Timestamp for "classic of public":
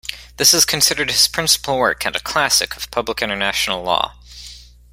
2.19-3.21